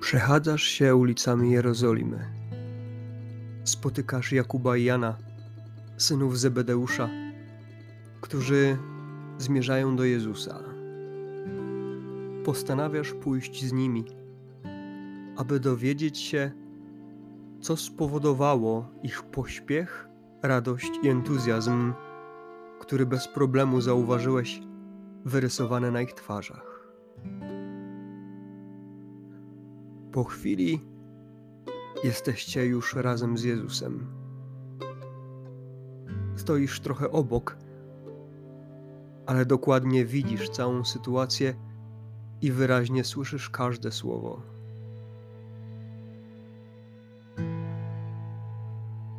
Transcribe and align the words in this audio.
Przechadzasz 0.00 0.62
się 0.62 0.96
ulicami 0.96 1.50
Jerozolimy. 1.50 2.24
Spotykasz 3.64 4.32
Jakuba 4.32 4.76
i 4.76 4.84
Jana, 4.84 5.16
synów 5.96 6.38
Zebedeusza, 6.38 7.08
którzy 8.20 8.76
zmierzają 9.38 9.96
do 9.96 10.04
Jezusa. 10.04 10.60
Postanawiasz 12.44 13.12
pójść 13.12 13.64
z 13.64 13.72
nimi, 13.72 14.04
aby 15.36 15.60
dowiedzieć 15.60 16.18
się, 16.18 16.52
co 17.60 17.76
spowodowało 17.76 18.90
ich 19.02 19.22
pośpiech, 19.22 20.08
radość 20.42 20.90
i 21.02 21.08
entuzjazm, 21.08 21.92
który 22.80 23.06
bez 23.06 23.28
problemu 23.28 23.80
zauważyłeś 23.80 24.60
wyrysowane 25.24 25.90
na 25.90 26.02
ich 26.02 26.12
twarzach. 26.12 26.69
Po 30.12 30.24
chwili 30.24 30.80
jesteście 32.04 32.66
już 32.66 32.94
razem 32.94 33.38
z 33.38 33.42
Jezusem. 33.42 34.06
Stoisz 36.36 36.80
trochę 36.80 37.10
obok, 37.10 37.56
ale 39.26 39.46
dokładnie 39.46 40.04
widzisz 40.04 40.48
całą 40.48 40.84
sytuację 40.84 41.54
i 42.42 42.52
wyraźnie 42.52 43.04
słyszysz 43.04 43.50
każde 43.50 43.92
słowo. 43.92 44.42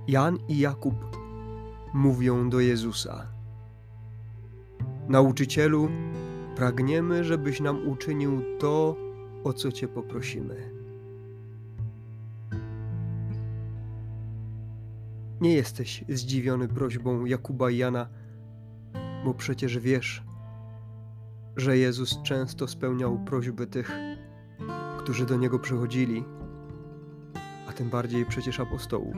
Jan 0.07 0.37
i 0.47 0.59
Jakub 0.59 0.95
mówią 1.93 2.49
do 2.49 2.59
Jezusa: 2.59 3.27
Nauczycielu, 5.07 5.89
pragniemy, 6.55 7.23
żebyś 7.23 7.59
nam 7.59 7.87
uczynił 7.87 8.41
to, 8.59 8.95
o 9.43 9.53
co 9.53 9.71
Cię 9.71 9.87
poprosimy. 9.87 10.80
Nie 15.41 15.53
jesteś 15.53 16.03
zdziwiony 16.09 16.67
prośbą 16.67 17.25
Jakuba 17.25 17.69
i 17.69 17.77
Jana, 17.77 18.09
bo 19.25 19.33
przecież 19.33 19.79
wiesz, 19.79 20.23
że 21.57 21.77
Jezus 21.77 22.21
często 22.23 22.67
spełniał 22.67 23.19
prośby 23.25 23.67
tych, 23.67 23.91
którzy 24.99 25.25
do 25.25 25.37
Niego 25.37 25.59
przychodzili, 25.59 26.23
a 27.67 27.73
tym 27.73 27.89
bardziej 27.89 28.25
przecież 28.25 28.59
apostołów. 28.59 29.15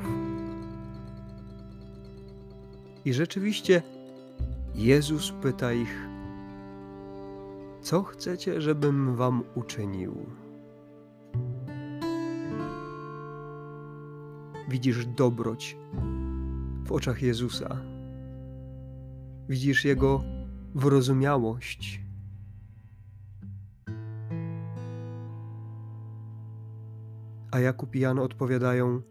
I 3.06 3.14
rzeczywiście 3.14 3.82
Jezus 4.76 5.32
pyta 5.42 5.74
ich, 5.74 6.08
co 7.82 8.04
chcecie, 8.04 8.62
żebym 8.62 9.16
wam 9.16 9.44
uczynił? 9.56 10.43
Widzisz 14.70 15.06
dobroć 15.06 15.78
w 16.84 16.92
oczach 16.92 17.22
Jezusa. 17.22 17.78
Widzisz 19.50 19.86
Jego 19.86 20.24
wyrozumiałość. 20.76 22.02
A 27.52 27.60
Jakub 27.60 27.96
i 27.96 28.00
Jan 28.00 28.20
odpowiadają: 28.20 29.02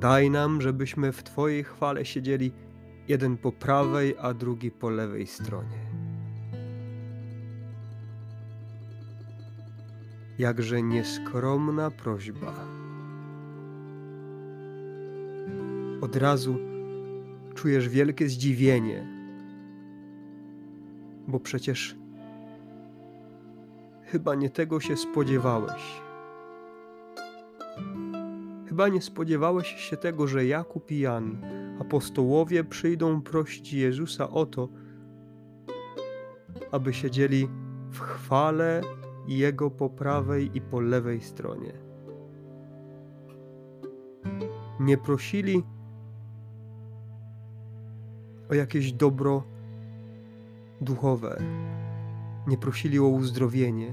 Daj 0.00 0.30
nam, 0.30 0.60
żebyśmy 0.60 1.12
w 1.12 1.22
Twojej 1.22 1.64
chwale 1.64 2.04
siedzieli 2.04 2.52
jeden 3.08 3.36
po 3.36 3.52
prawej, 3.52 4.14
a 4.20 4.34
drugi 4.34 4.70
po 4.70 4.90
lewej 4.90 5.26
stronie. 5.26 5.88
Jakże 10.38 10.82
nieskromna 10.82 11.90
prośba. 11.90 12.77
Od 16.00 16.16
razu 16.16 16.58
czujesz 17.54 17.88
wielkie 17.88 18.28
zdziwienie, 18.28 19.06
bo 21.28 21.40
przecież 21.40 21.96
chyba 24.04 24.34
nie 24.34 24.50
tego 24.50 24.80
się 24.80 24.96
spodziewałeś. 24.96 26.02
Chyba 28.68 28.88
nie 28.88 29.02
spodziewałeś 29.02 29.68
się 29.68 29.96
tego, 29.96 30.26
że 30.26 30.46
Jakub 30.46 30.90
i 30.90 30.98
Jan, 30.98 31.38
apostołowie, 31.80 32.64
przyjdą 32.64 33.22
prosić 33.22 33.72
Jezusa 33.72 34.30
o 34.30 34.46
to, 34.46 34.68
aby 36.70 36.94
siedzieli 36.94 37.48
w 37.90 38.00
chwale 38.00 38.80
Jego 39.26 39.70
po 39.70 39.90
prawej 39.90 40.50
i 40.54 40.60
po 40.60 40.80
lewej 40.80 41.20
stronie. 41.20 41.72
Nie 44.80 44.98
prosili 44.98 45.62
o 48.50 48.54
jakieś 48.54 48.92
dobro 48.92 49.42
duchowe, 50.80 51.42
nie 52.46 52.58
prosili 52.58 52.98
o 52.98 53.08
uzdrowienie, 53.08 53.92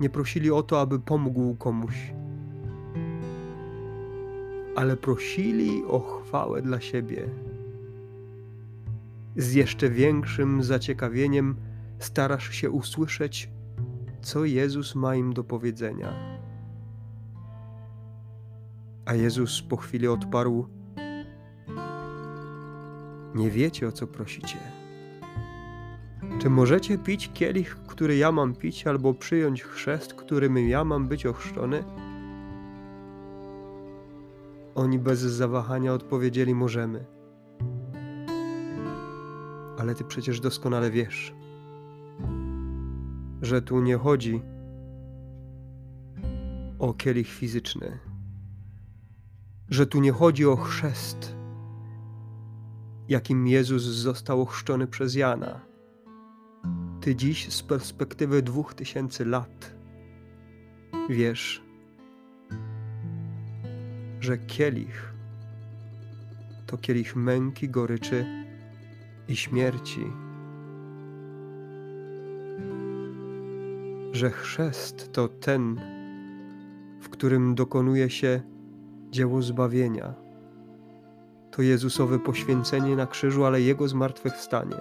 nie 0.00 0.10
prosili 0.10 0.50
o 0.50 0.62
to, 0.62 0.80
aby 0.80 1.00
pomógł 1.00 1.54
komuś, 1.54 2.12
ale 4.76 4.96
prosili 4.96 5.84
o 5.84 6.00
chwałę 6.00 6.62
dla 6.62 6.80
siebie. 6.80 7.28
Z 9.36 9.54
jeszcze 9.54 9.90
większym 9.90 10.62
zaciekawieniem 10.62 11.56
starasz 11.98 12.50
się 12.50 12.70
usłyszeć, 12.70 13.50
co 14.20 14.44
Jezus 14.44 14.94
ma 14.94 15.16
im 15.16 15.32
do 15.32 15.44
powiedzenia. 15.44 16.12
A 19.04 19.14
Jezus 19.14 19.62
po 19.62 19.76
chwili 19.76 20.08
odparł: 20.08 20.68
nie 23.36 23.50
wiecie, 23.50 23.88
o 23.88 23.92
co 23.92 24.06
prosicie. 24.06 24.58
Czy 26.38 26.50
możecie 26.50 26.98
pić 26.98 27.30
kielich, 27.34 27.76
który 27.86 28.16
ja 28.16 28.32
mam 28.32 28.54
pić, 28.54 28.86
albo 28.86 29.14
przyjąć 29.14 29.62
chrzest, 29.62 30.14
którym 30.14 30.58
ja 30.58 30.84
mam 30.84 31.08
być 31.08 31.26
ochrzczony? 31.26 31.84
Oni 34.74 34.98
bez 34.98 35.20
zawahania 35.20 35.92
odpowiedzieli: 35.92 36.54
Możemy. 36.54 37.04
Ale 39.78 39.94
ty 39.94 40.04
przecież 40.04 40.40
doskonale 40.40 40.90
wiesz, 40.90 41.34
że 43.42 43.62
tu 43.62 43.80
nie 43.80 43.96
chodzi 43.96 44.42
o 46.78 46.94
kielich 46.94 47.28
fizyczny, 47.28 47.98
że 49.68 49.86
tu 49.86 50.00
nie 50.00 50.12
chodzi 50.12 50.46
o 50.46 50.56
chrzest 50.56 51.35
jakim 53.08 53.46
Jezus 53.46 53.82
został 53.82 54.42
ochrzczony 54.42 54.86
przez 54.86 55.14
Jana. 55.14 55.60
Ty 57.00 57.16
dziś 57.16 57.52
z 57.52 57.62
perspektywy 57.62 58.42
dwóch 58.42 58.74
tysięcy 58.74 59.24
lat 59.24 59.74
wiesz, 61.08 61.62
że 64.20 64.38
kielich 64.38 65.12
to 66.66 66.78
kielich 66.78 67.16
męki, 67.16 67.68
goryczy 67.68 68.26
i 69.28 69.36
śmierci. 69.36 70.00
Że 74.12 74.30
chrzest 74.30 75.12
to 75.12 75.28
ten, 75.28 75.80
w 77.00 77.08
którym 77.08 77.54
dokonuje 77.54 78.10
się 78.10 78.42
dzieło 79.10 79.42
zbawienia 79.42 80.25
to 81.56 81.62
Jezusowe 81.62 82.18
poświęcenie 82.18 82.96
na 82.96 83.06
krzyżu, 83.06 83.44
ale 83.44 83.60
Jego 83.60 83.88
zmartwychwstanie. 83.88 84.76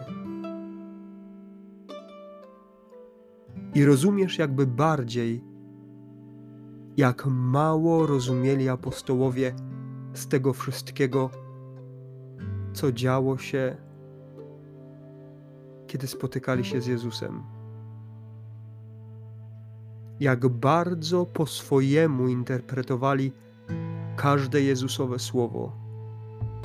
I 3.76 3.86
rozumiesz 3.86 4.38
jakby 4.38 4.68
bardziej, 4.68 5.44
jak 6.98 7.26
mało 7.26 8.06
rozumieli 8.06 8.70
apostołowie 8.70 9.56
z 10.14 10.28
tego 10.28 10.54
wszystkiego, 10.54 11.30
co 12.74 12.92
działo 12.92 13.38
się, 13.38 13.78
kiedy 15.88 16.08
spotykali 16.08 16.66
się 16.66 16.82
z 16.82 16.88
Jezusem. 16.88 17.44
Jak 20.20 20.48
bardzo 20.48 21.26
po 21.26 21.46
swojemu 21.46 22.28
interpretowali 22.28 23.32
każde 24.16 24.62
Jezusowe 24.62 25.20
słowo 25.20 25.85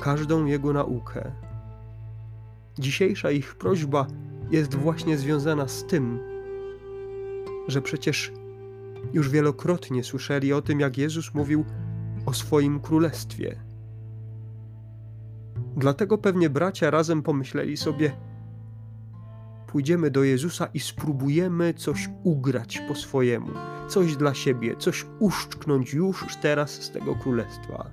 każdą 0.01 0.45
Jego 0.45 0.73
naukę. 0.73 1.31
Dzisiejsza 2.79 3.31
ich 3.31 3.55
prośba 3.55 4.07
jest 4.51 4.75
właśnie 4.75 5.17
związana 5.17 5.67
z 5.67 5.85
tym, 5.85 6.19
że 7.67 7.81
przecież 7.81 8.31
już 9.13 9.29
wielokrotnie 9.29 10.03
słyszeli 10.03 10.53
o 10.53 10.61
tym, 10.61 10.79
jak 10.79 10.97
Jezus 10.97 11.33
mówił 11.33 11.65
o 12.25 12.33
swoim 12.33 12.79
królestwie. 12.79 13.55
Dlatego 15.77 16.17
pewnie 16.17 16.49
bracia 16.49 16.91
razem 16.91 17.23
pomyśleli 17.23 17.77
sobie: 17.77 18.11
pójdziemy 19.67 20.11
do 20.11 20.23
Jezusa 20.23 20.65
i 20.73 20.79
spróbujemy 20.79 21.73
coś 21.73 22.09
ugrać 22.23 22.81
po 22.87 22.95
swojemu, 22.95 23.51
coś 23.87 24.15
dla 24.15 24.33
siebie, 24.33 24.75
coś 24.77 25.05
uszczknąć 25.19 25.93
już 25.93 26.25
teraz 26.41 26.71
z 26.71 26.91
tego 26.91 27.15
królestwa. 27.15 27.91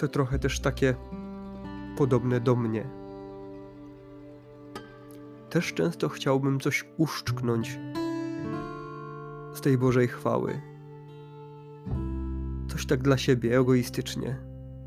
To 0.00 0.08
trochę 0.08 0.38
też 0.38 0.60
takie 0.60 0.94
podobne 1.96 2.40
do 2.40 2.56
mnie. 2.56 2.90
Też 5.50 5.74
często 5.74 6.08
chciałbym 6.08 6.60
coś 6.60 6.84
uszczknąć 6.96 7.78
z 9.54 9.60
tej 9.60 9.78
Bożej 9.78 10.08
chwały. 10.08 10.60
Coś 12.68 12.86
tak 12.86 13.02
dla 13.02 13.18
siebie, 13.18 13.58
egoistycznie, 13.58 14.36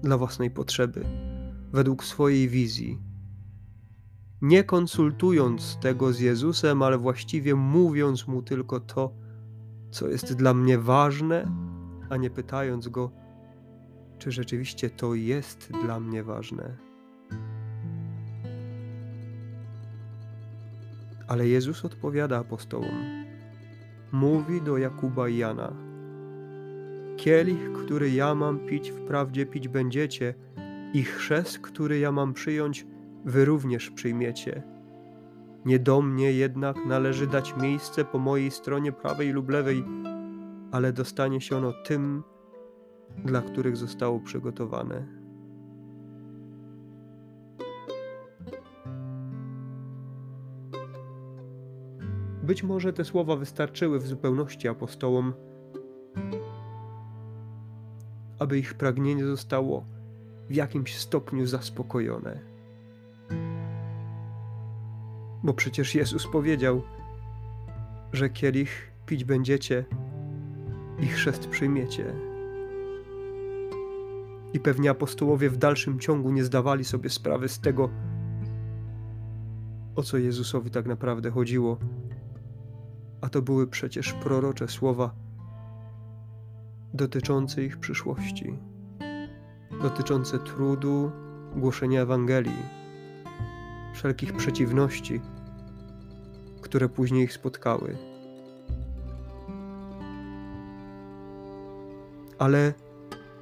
dla 0.03 0.17
własnej 0.17 0.51
potrzeby, 0.51 1.05
według 1.71 2.03
swojej 2.03 2.49
wizji. 2.49 2.99
Nie 4.41 4.63
konsultując 4.63 5.77
tego 5.81 6.13
z 6.13 6.19
Jezusem, 6.19 6.81
ale 6.81 6.97
właściwie 6.97 7.55
mówiąc 7.55 8.27
mu 8.27 8.41
tylko 8.41 8.79
to, 8.79 9.13
co 9.91 10.07
jest 10.07 10.33
dla 10.33 10.53
mnie 10.53 10.77
ważne, 10.77 11.51
a 12.09 12.17
nie 12.17 12.29
pytając 12.29 12.87
go, 12.87 13.22
czy 14.23 14.31
rzeczywiście 14.31 14.89
to 14.89 15.13
jest 15.13 15.71
dla 15.83 15.99
mnie 15.99 16.23
ważne. 16.23 16.77
Ale 21.27 21.47
Jezus 21.47 21.85
odpowiada 21.85 22.37
apostołom. 22.37 23.25
Mówi 24.11 24.61
do 24.61 24.77
Jakuba 24.77 25.29
i 25.29 25.37
Jana: 25.37 25.73
Kielich, 27.17 27.73
który 27.73 28.11
ja 28.11 28.35
mam 28.35 28.59
pić, 28.59 28.91
wprawdzie 28.91 29.45
pić 29.45 29.67
będziecie, 29.67 30.33
i 30.93 31.03
chrzest, 31.03 31.59
który 31.59 31.99
ja 31.99 32.11
mam 32.11 32.33
przyjąć, 32.33 32.85
wy 33.25 33.45
również 33.45 33.89
przyjmiecie. 33.89 34.63
Nie 35.65 35.79
do 35.79 36.01
mnie 36.01 36.31
jednak 36.31 36.85
należy 36.85 37.27
dać 37.27 37.57
miejsce 37.57 38.05
po 38.05 38.19
mojej 38.19 38.51
stronie 38.51 38.91
prawej 38.91 39.31
lub 39.31 39.49
lewej, 39.49 39.83
ale 40.71 40.93
dostanie 40.93 41.41
się 41.41 41.57
ono 41.57 41.73
tym, 41.85 42.23
dla 43.25 43.41
których 43.41 43.77
zostało 43.77 44.19
przygotowane. 44.19 45.23
Być 52.43 52.63
może 52.63 52.93
te 52.93 53.05
słowa 53.05 53.35
wystarczyły 53.35 53.99
w 53.99 54.07
zupełności 54.07 54.67
apostołom, 54.67 55.33
aby 58.39 58.59
ich 58.59 58.73
pragnienie 58.73 59.25
zostało 59.25 59.85
w 60.49 60.55
jakimś 60.55 60.97
stopniu 60.97 61.47
zaspokojone. 61.47 62.39
Bo 65.43 65.53
przecież 65.53 65.95
Jezus 65.95 66.27
powiedział, 66.27 66.81
że 68.13 68.29
kielich 68.29 68.91
pić 69.05 69.23
będziecie 69.23 69.85
i 70.99 71.07
chrzest 71.07 71.47
przyjmiecie. 71.47 72.32
I 74.53 74.59
pewnie 74.59 74.89
apostołowie 74.89 75.49
w 75.49 75.57
dalszym 75.57 75.99
ciągu 75.99 76.31
nie 76.31 76.43
zdawali 76.43 76.83
sobie 76.83 77.09
sprawy 77.09 77.49
z 77.49 77.59
tego, 77.59 77.89
o 79.95 80.03
co 80.03 80.17
Jezusowi 80.17 80.71
tak 80.71 80.85
naprawdę 80.85 81.31
chodziło 81.31 81.77
a 83.23 83.29
to 83.29 83.41
były 83.41 83.67
przecież 83.67 84.13
prorocze 84.13 84.67
słowa 84.67 85.13
dotyczące 86.93 87.63
ich 87.63 87.77
przyszłości, 87.79 88.57
dotyczące 89.81 90.39
trudu, 90.39 91.11
głoszenia 91.55 92.01
Ewangelii, 92.01 92.65
wszelkich 93.93 94.33
przeciwności, 94.33 95.21
które 96.61 96.89
później 96.89 97.23
ich 97.23 97.33
spotkały. 97.33 97.97
Ale 102.39 102.73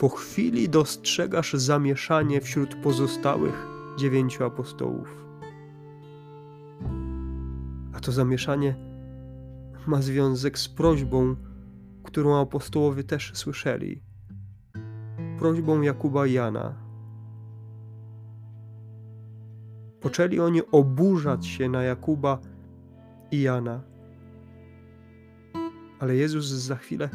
po 0.02 0.10
chwili 0.10 0.70
dostrzegasz 0.70 1.54
zamieszanie 1.54 2.42
wśród 2.42 2.76
pozostałych 2.76 3.68
dziewięciu 3.98 4.44
apostołów. 4.44 5.26
A 7.94 8.00
to 8.00 8.12
zamieszanie 8.12 8.76
ma 9.88 10.02
związek 10.02 10.60
z 10.60 10.70
prośbą, 10.70 11.36
którą 12.04 12.42
apostołowie 12.42 13.04
też 13.04 13.32
słyszeli. 13.36 14.04
Prośbą 15.40 15.82
Jakuba 15.82 16.28
i 16.28 16.34
Jana. 16.34 16.76
Poczęli 20.00 20.40
oni 20.40 20.62
oburzać 20.72 21.48
się 21.48 21.70
na 21.70 21.84
Jakuba 21.84 22.40
i 23.32 23.42
Jana. 23.42 23.84
Ale 26.00 26.16
Jezus 26.16 26.46
za 26.46 26.76
chwilę 26.76 27.10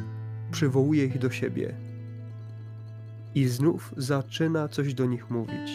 przywołuje 0.50 1.04
ich 1.04 1.18
do 1.18 1.30
siebie 1.30 1.85
i 3.36 3.44
znów 3.44 3.94
zaczyna 3.96 4.68
coś 4.68 4.94
do 4.94 5.06
nich 5.06 5.30
mówić. 5.30 5.70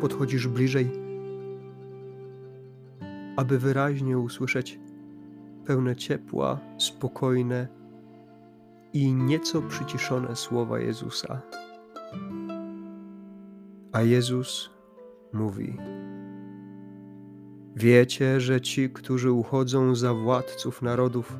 Podchodzisz 0.00 0.48
bliżej 0.48 1.04
aby 3.36 3.58
wyraźnie 3.58 4.18
usłyszeć 4.18 4.80
pełne 5.66 5.96
ciepła, 5.96 6.58
spokojne 6.78 7.68
i 8.92 9.14
nieco 9.14 9.62
przyciszone 9.62 10.36
słowa 10.36 10.78
Jezusa. 10.78 11.42
A 13.92 14.02
Jezus 14.02 14.70
mówi: 15.32 15.76
Wiecie, 17.76 18.40
że 18.40 18.60
ci, 18.60 18.90
którzy 18.90 19.32
uchodzą 19.32 19.94
za 19.94 20.14
władców 20.14 20.82
narodów, 20.82 21.36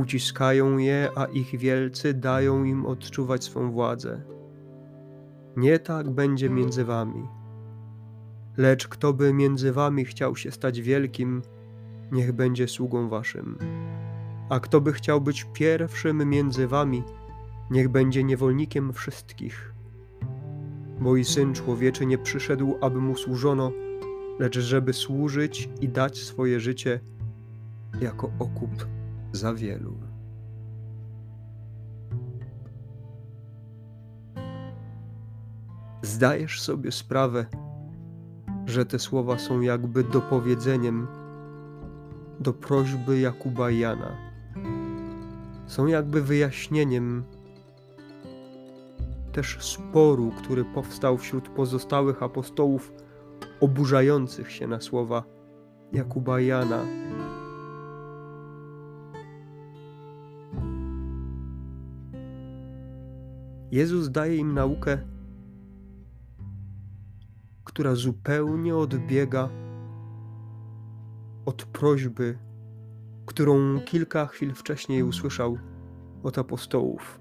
uciskają 0.00 0.78
je, 0.78 1.08
a 1.16 1.24
ich 1.24 1.58
wielcy 1.58 2.14
dają 2.14 2.64
im 2.64 2.86
odczuwać 2.86 3.44
swą 3.44 3.70
władzę. 3.70 4.22
Nie 5.56 5.78
tak 5.78 6.10
będzie 6.10 6.50
między 6.50 6.84
wami 6.84 7.40
Lecz 8.56 8.88
kto 8.88 9.12
by 9.12 9.32
między 9.32 9.72
wami 9.72 10.04
chciał 10.04 10.36
się 10.36 10.50
stać 10.50 10.80
wielkim, 10.80 11.42
niech 12.12 12.32
będzie 12.32 12.68
sługą 12.68 13.08
waszym. 13.08 13.58
A 14.48 14.60
kto 14.60 14.80
by 14.80 14.92
chciał 14.92 15.20
być 15.20 15.46
pierwszym 15.52 16.28
między 16.28 16.66
wami, 16.68 17.02
niech 17.70 17.88
będzie 17.88 18.24
niewolnikiem 18.24 18.92
wszystkich. 18.92 19.74
Bo 21.00 21.16
i 21.16 21.24
syn 21.24 21.54
człowieczy 21.54 22.06
nie 22.06 22.18
przyszedł, 22.18 22.76
aby 22.80 23.00
mu 23.00 23.16
służono, 23.16 23.72
lecz 24.38 24.58
żeby 24.58 24.92
służyć 24.92 25.68
i 25.80 25.88
dać 25.88 26.18
swoje 26.18 26.60
życie 26.60 27.00
jako 28.00 28.30
okup 28.38 28.86
za 29.32 29.54
wielu. 29.54 29.94
Zdajesz 36.02 36.62
sobie 36.62 36.92
sprawę, 36.92 37.46
że 38.66 38.86
te 38.86 38.98
słowa 38.98 39.38
są 39.38 39.60
jakby 39.60 40.04
dopowiedzeniem 40.04 41.06
do 42.40 42.52
prośby 42.52 43.20
Jakuba 43.20 43.70
Jana. 43.70 44.16
Są 45.66 45.86
jakby 45.86 46.22
wyjaśnieniem 46.22 47.24
też 49.32 49.58
sporu, 49.60 50.32
który 50.38 50.64
powstał 50.64 51.18
wśród 51.18 51.48
pozostałych 51.48 52.22
apostołów 52.22 52.92
oburzających 53.60 54.52
się 54.52 54.66
na 54.66 54.80
słowa 54.80 55.24
Jakuba 55.92 56.40
Jana. 56.40 56.84
Jezus 63.72 64.10
daje 64.10 64.36
im 64.36 64.54
naukę 64.54 64.98
która 67.70 67.94
zupełnie 67.94 68.76
odbiega 68.76 69.48
od 71.46 71.64
prośby, 71.64 72.38
którą 73.26 73.80
kilka 73.80 74.26
chwil 74.26 74.54
wcześniej 74.54 75.02
usłyszał 75.02 75.58
od 76.22 76.38
apostołów. 76.38 77.20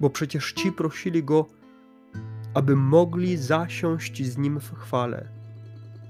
Bo 0.00 0.10
przecież 0.10 0.52
ci 0.52 0.72
prosili 0.72 1.24
go, 1.24 1.46
aby 2.54 2.76
mogli 2.76 3.36
zasiąść 3.36 4.26
z 4.26 4.38
nim 4.38 4.60
w 4.60 4.74
chwale, 4.74 5.28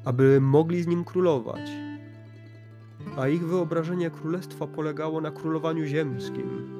aby 0.04 0.40
mogli 0.40 0.82
z 0.82 0.86
nim 0.86 1.04
królować. 1.04 1.70
A 3.16 3.28
ich 3.28 3.46
wyobrażenie 3.46 4.10
królestwa 4.10 4.66
polegało 4.66 5.20
na 5.20 5.30
królowaniu 5.30 5.84
ziemskim 5.84 6.79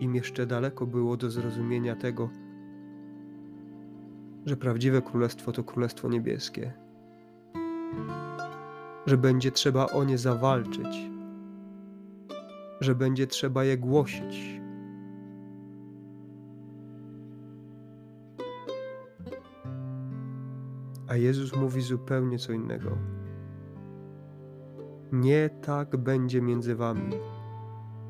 im 0.00 0.14
jeszcze 0.14 0.46
daleko 0.46 0.86
było 0.86 1.16
do 1.16 1.30
zrozumienia 1.30 1.96
tego, 1.96 2.30
że 4.46 4.56
prawdziwe 4.56 5.02
królestwo 5.02 5.52
to 5.52 5.64
królestwo 5.64 6.08
niebieskie, 6.08 6.72
że 9.06 9.18
będzie 9.18 9.50
trzeba 9.50 9.86
o 9.86 10.04
nie 10.04 10.18
zawalczyć, 10.18 11.10
że 12.80 12.94
będzie 12.94 13.26
trzeba 13.26 13.64
je 13.64 13.78
głosić. 13.78 14.60
A 21.08 21.16
Jezus 21.16 21.56
mówi 21.56 21.82
zupełnie 21.82 22.38
co 22.38 22.52
innego. 22.52 22.90
Nie 25.12 25.50
tak 25.62 25.96
będzie 25.96 26.42
między 26.42 26.74
wami 26.74 27.10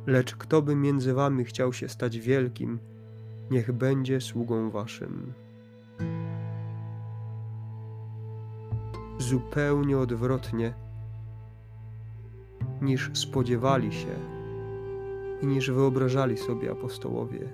lecz 0.07 0.37
kto 0.37 0.63
by 0.63 0.77
między 0.77 1.15
wami 1.15 1.45
chciał 1.45 1.73
się 1.73 1.89
stać 1.89 2.19
wielkim, 2.19 2.79
niech 3.51 3.73
będzie 3.73 4.21
sługą 4.21 4.71
waszym. 4.71 5.33
Zupełnie 9.19 9.99
odwrotnie 9.99 10.75
niż 12.83 13.11
spodziewali 13.15 13.93
się 13.93 14.15
i 15.43 15.47
niż 15.47 15.71
wyobrażali 15.71 16.37
sobie 16.37 16.71
apostołowie. 16.71 17.49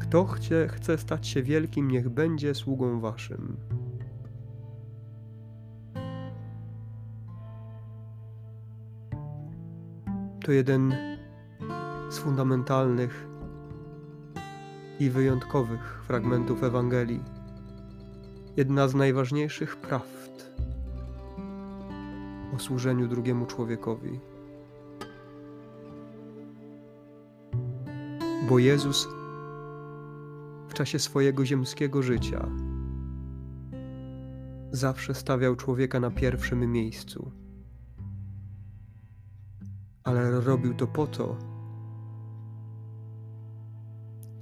Kto 0.00 0.24
chce, 0.24 0.68
chce 0.68 0.98
stać 0.98 1.26
się 1.26 1.42
wielkim, 1.42 1.90
niech 1.90 2.08
będzie 2.08 2.54
sługą 2.54 3.00
waszym. 3.00 3.56
To 10.46 10.52
jeden 10.52 10.94
z 12.10 12.18
fundamentalnych 12.18 13.26
i 15.00 15.10
wyjątkowych 15.10 16.02
fragmentów 16.06 16.62
Ewangelii. 16.62 17.22
Jedna 18.56 18.88
z 18.88 18.94
najważniejszych 18.94 19.76
prawd 19.76 20.50
o 22.56 22.58
służeniu 22.58 23.08
drugiemu 23.08 23.46
człowiekowi. 23.46 24.20
Bo 28.48 28.58
Jezus 28.58 29.08
w 30.68 30.74
czasie 30.74 30.98
swojego 30.98 31.46
ziemskiego 31.46 32.02
życia 32.02 32.48
zawsze 34.72 35.14
stawiał 35.14 35.56
człowieka 35.56 36.00
na 36.00 36.10
pierwszym 36.10 36.72
miejscu. 36.72 37.45
Ale 40.06 40.40
robił 40.40 40.74
to 40.74 40.86
po 40.86 41.06
to, 41.06 41.36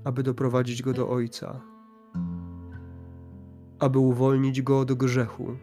aby 0.05 0.23
doprowadzić 0.23 0.83
go 0.83 0.93
do 0.93 1.09
Ojca, 1.09 1.61
aby 3.79 3.99
uwolnić 3.99 4.63
go 4.63 4.81
od 4.81 4.93
grzechu, 4.93 5.57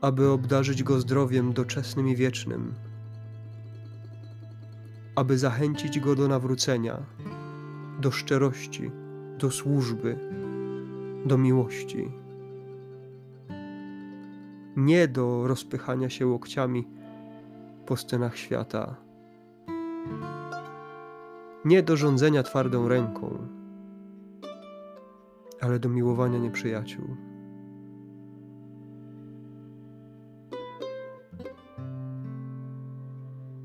aby 0.00 0.30
obdarzyć 0.30 0.82
go 0.82 1.00
zdrowiem 1.00 1.52
doczesnym 1.52 2.08
i 2.08 2.16
wiecznym, 2.16 2.74
aby 5.16 5.38
zachęcić 5.38 6.00
go 6.00 6.14
do 6.14 6.28
nawrócenia, 6.28 7.02
do 8.00 8.10
szczerości, 8.10 8.90
do 9.38 9.50
służby, 9.50 10.18
do 11.26 11.38
miłości. 11.38 12.12
Nie 14.76 15.08
do 15.08 15.46
rozpychania 15.46 16.10
się 16.10 16.26
łokciami 16.26 16.95
po 17.86 17.96
scenach 17.96 18.36
świata 18.36 18.96
nie 21.64 21.82
do 21.82 21.96
rządzenia 21.96 22.42
twardą 22.42 22.88
ręką, 22.88 23.38
ale 25.60 25.78
do 25.78 25.88
miłowania 25.88 26.38
nieprzyjaciół. 26.38 27.16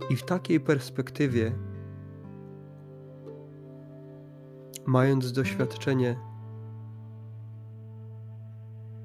I 0.09 0.15
w 0.15 0.23
takiej 0.23 0.59
perspektywie, 0.59 1.55
mając 4.85 5.31
doświadczenie 5.31 6.19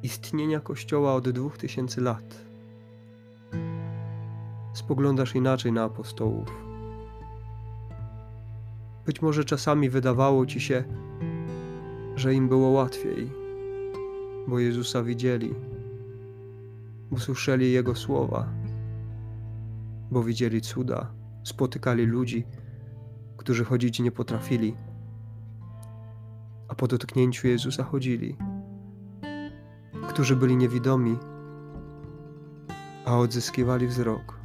istnienia 0.03 0.61
Kościoła 0.61 1.15
od 1.15 1.29
dwóch 1.29 1.59
tysięcy 1.59 2.01
lat, 2.01 2.46
spoglądasz 4.87 5.35
inaczej 5.35 5.73
na 5.73 5.83
apostołów 5.83 6.67
być 9.07 9.23
może 9.23 9.45
czasami 9.45 9.91
wydawało 9.91 10.47
ci 10.47 10.61
się, 10.61 10.85
że 12.17 12.35
im 12.35 12.49
było 12.49 12.69
łatwiej, 12.69 13.33
bo 14.49 14.59
Jezusa 14.59 15.03
widzieli, 15.03 15.55
bo 17.11 17.19
słyszeli 17.19 17.73
Jego 17.73 17.95
słowa, 17.95 18.49
bo 20.11 20.23
widzieli 20.23 20.61
cuda, 20.61 21.13
spotykali 21.45 22.07
ludzi, 22.07 22.45
którzy 23.37 23.65
chodzić 23.65 24.01
nie 24.01 24.13
potrafili, 24.13 24.75
a 26.69 26.75
po 26.75 26.87
dotknięciu 26.87 27.49
Jezusa 27.49 27.85
chodzili, 27.85 28.37
którzy 30.09 30.37
byli 30.37 30.57
niewidomi, 30.57 31.19
a 33.05 33.19
odzyskiwali 33.19 33.87
wzrok. 33.87 34.37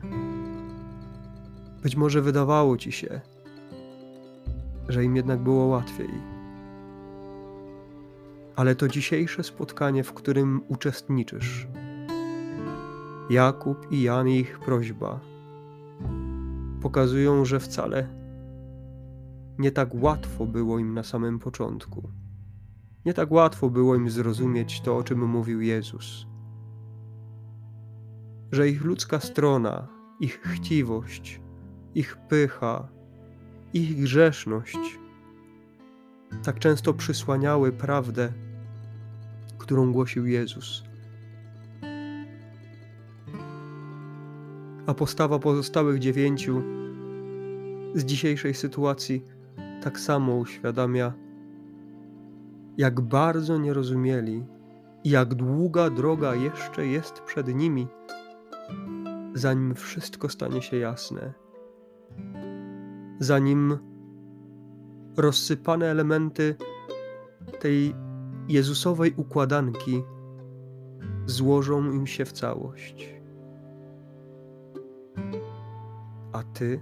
Być 1.83 1.95
może 1.95 2.21
wydawało 2.21 2.77
ci 2.77 2.91
się, 2.91 3.21
że 4.89 5.03
im 5.03 5.15
jednak 5.15 5.39
było 5.39 5.65
łatwiej. 5.65 6.09
Ale 8.55 8.75
to 8.75 8.88
dzisiejsze 8.88 9.43
spotkanie, 9.43 10.03
w 10.03 10.13
którym 10.13 10.61
uczestniczysz, 10.67 11.67
Jakub 13.29 13.91
i 13.91 14.01
Jan 14.01 14.27
i 14.27 14.39
ich 14.39 14.59
prośba 14.59 15.19
pokazują, 16.81 17.45
że 17.45 17.59
wcale 17.59 18.07
nie 19.59 19.71
tak 19.71 19.89
łatwo 19.93 20.45
było 20.45 20.79
im 20.79 20.93
na 20.93 21.03
samym 21.03 21.39
początku. 21.39 22.09
Nie 23.05 23.13
tak 23.13 23.31
łatwo 23.31 23.69
było 23.69 23.95
im 23.95 24.09
zrozumieć 24.09 24.81
to, 24.81 24.97
o 24.97 25.03
czym 25.03 25.29
mówił 25.29 25.61
Jezus. 25.61 26.25
Że 28.51 28.69
ich 28.69 28.83
ludzka 28.83 29.19
strona, 29.19 29.88
ich 30.19 30.41
chciwość, 30.41 31.41
ich 31.95 32.17
pycha, 32.17 32.88
ich 33.74 34.01
grzeszność 34.01 35.01
tak 36.43 36.60
często 36.60 36.93
przysłaniały 36.93 37.71
prawdę, 37.71 38.33
którą 39.57 39.91
głosił 39.91 40.27
Jezus. 40.27 40.83
A 44.88 44.93
postawa 44.93 45.39
pozostałych 45.39 46.00
dziewięciu 46.00 46.62
z 47.95 48.05
dzisiejszej 48.05 48.53
sytuacji 48.53 49.25
tak 49.83 50.00
samo 50.00 50.36
uświadamia, 50.36 51.13
jak 52.77 53.01
bardzo 53.01 53.57
nie 53.57 53.74
rozumieli 53.74 54.45
i 55.03 55.10
jak 55.10 55.33
długa 55.33 55.89
droga 55.89 56.36
jeszcze 56.36 56.88
jest 56.88 57.19
przed 57.19 57.55
nimi, 57.55 57.88
zanim 59.33 59.75
wszystko 59.75 60.29
stanie 60.29 60.62
się 60.62 60.77
jasne 60.77 61.40
zanim 63.19 63.77
rozsypane 65.17 65.85
elementy 65.85 66.55
tej 67.59 67.95
Jezusowej 68.47 69.13
układanki 69.17 70.03
złożą 71.25 71.91
im 71.91 72.07
się 72.07 72.25
w 72.25 72.31
całość. 72.31 73.09
A 76.31 76.43
ty, 76.43 76.81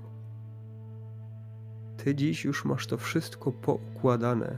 ty 1.97 2.15
dziś 2.15 2.45
już 2.45 2.65
masz 2.65 2.87
to 2.87 2.97
wszystko 2.97 3.51
poukładane. 3.51 4.57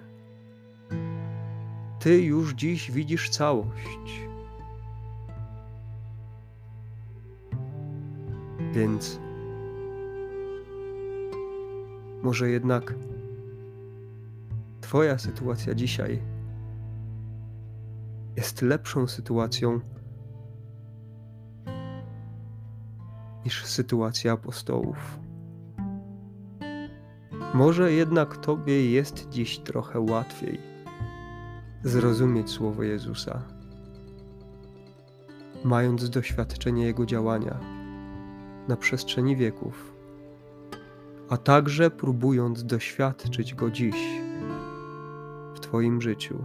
Ty 2.00 2.22
już 2.22 2.54
dziś 2.54 2.92
widzisz 2.92 3.30
całość. 3.30 4.28
Więc 8.74 9.20
może 12.24 12.50
jednak 12.50 12.94
Twoja 14.82 15.18
sytuacja 15.18 15.74
dzisiaj 15.76 16.22
jest 18.38 18.62
lepszą 18.62 19.08
sytuacją 19.08 19.80
niż 23.46 23.66
sytuacja 23.66 24.34
apostołów. 24.34 25.20
Może 27.54 27.92
jednak 27.92 28.38
Tobie 28.38 28.92
jest 28.92 29.30
dziś 29.30 29.60
trochę 29.60 30.00
łatwiej 30.00 30.60
zrozumieć 31.84 32.50
słowo 32.50 32.84
Jezusa, 32.84 33.42
mając 35.64 36.10
doświadczenie 36.10 36.86
Jego 36.86 37.06
działania 37.06 37.60
na 38.68 38.78
przestrzeni 38.78 39.36
wieków 39.36 40.01
a 41.32 41.38
także 41.38 41.92
próbując 41.92 42.64
doświadczyć 42.64 43.56
Go 43.56 43.72
dziś 43.72 43.96
w 45.56 45.60
Twoim 45.60 46.02
życiu. 46.02 46.44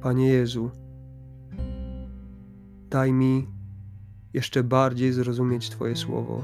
Panie 0.00 0.28
Jezu, 0.28 0.70
daj 2.90 3.12
mi 3.12 3.48
jeszcze 4.34 4.64
bardziej 4.64 5.12
zrozumieć 5.12 5.70
Twoje 5.70 5.96
słowo. 5.96 6.42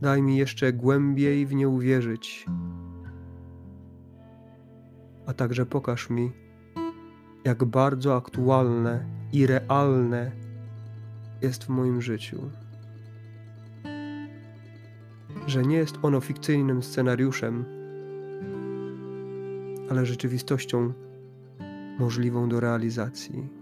Daj 0.00 0.22
mi 0.22 0.36
jeszcze 0.36 0.72
głębiej 0.72 1.46
w 1.46 1.54
nie 1.54 1.68
uwierzyć, 1.68 2.46
a 5.26 5.32
także 5.32 5.66
pokaż 5.66 6.10
mi, 6.10 6.32
jak 7.44 7.64
bardzo 7.64 8.16
aktualne 8.16 9.04
i 9.32 9.46
realne 9.46 10.49
jest 11.42 11.64
w 11.64 11.68
moim 11.68 12.02
życiu. 12.02 12.50
Że 15.46 15.62
nie 15.62 15.76
jest 15.76 15.98
ono 16.02 16.20
fikcyjnym 16.20 16.82
scenariuszem, 16.82 17.64
ale 19.90 20.06
rzeczywistością 20.06 20.92
możliwą 21.98 22.48
do 22.48 22.60
realizacji. 22.60 23.59